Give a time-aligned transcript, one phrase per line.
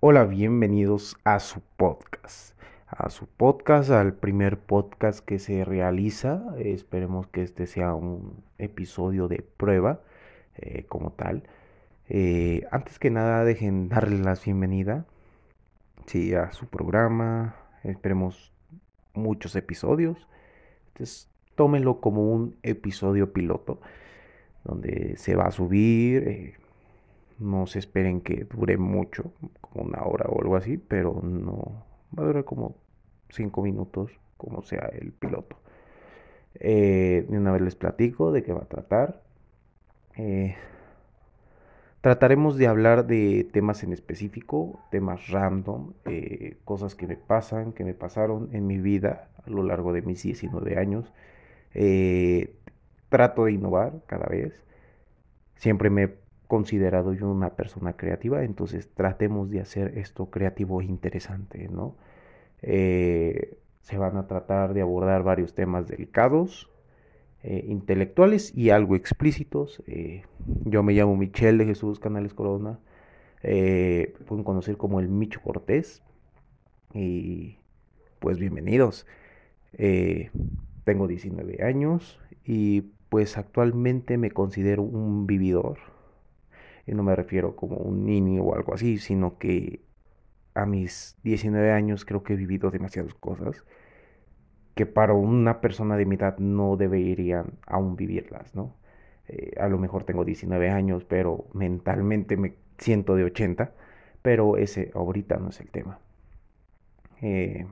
[0.00, 2.56] Hola, bienvenidos a su podcast.
[2.86, 6.54] A su podcast, al primer podcast que se realiza.
[6.56, 10.00] Esperemos que este sea un episodio de prueba
[10.54, 11.42] eh, como tal.
[12.08, 15.04] Eh, antes que nada, dejen darle la bienvenida
[16.06, 17.56] sí, a su programa.
[17.82, 18.52] Esperemos
[19.14, 20.28] muchos episodios.
[20.92, 23.80] Entonces, tómenlo como un episodio piloto
[24.62, 26.28] donde se va a subir.
[26.28, 26.54] Eh,
[27.38, 31.84] no se esperen que dure mucho, como una hora o algo así, pero no
[32.16, 32.76] va a durar como
[33.30, 35.56] cinco minutos, como sea el piloto.
[36.54, 39.22] Eh, de una vez les platico de qué va a tratar.
[40.16, 40.56] Eh,
[42.00, 47.84] trataremos de hablar de temas en específico, temas random, eh, cosas que me pasan, que
[47.84, 51.12] me pasaron en mi vida a lo largo de mis 19 años.
[53.08, 54.62] trato de innovar cada vez.
[55.56, 56.14] Siempre me
[56.48, 61.94] considerado yo una persona creativa, entonces tratemos de hacer esto creativo e interesante, ¿no?
[62.62, 66.70] Eh, se van a tratar de abordar varios temas delicados,
[67.42, 69.82] eh, intelectuales y algo explícitos.
[69.86, 70.22] Eh,
[70.64, 72.80] yo me llamo Michelle de Jesús Canales Corona,
[73.40, 76.02] pueden conocer como el Micho Cortés
[76.92, 77.58] y
[78.18, 79.06] pues bienvenidos.
[80.84, 85.78] tengo 19 años y pues actualmente me considero un vividor
[86.88, 89.82] y no me refiero como un niño o algo así, sino que
[90.54, 93.64] a mis 19 años creo que he vivido demasiadas cosas
[94.74, 98.76] que para una persona de mi edad no deberían aún vivirlas, ¿no?
[99.28, 103.72] Eh, a lo mejor tengo 19 años, pero mentalmente me siento de 80,
[104.22, 105.98] pero ese ahorita no es el tema.
[107.22, 107.66] Eh,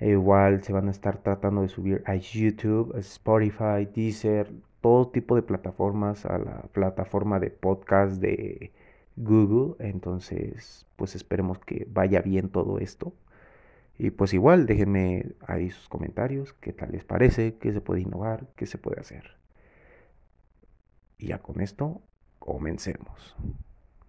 [0.00, 4.50] igual se van a estar tratando de subir a YouTube, a Spotify, Deezer,
[4.80, 8.72] todo tipo de plataformas, a la plataforma de podcast de
[9.16, 9.76] Google.
[9.80, 13.14] Entonces, pues esperemos que vaya bien todo esto.
[13.98, 18.46] Y pues igual, déjenme ahí sus comentarios, qué tal les parece, qué se puede innovar,
[18.56, 19.36] qué se puede hacer.
[21.18, 22.00] Y ya con esto,
[22.38, 23.36] comencemos.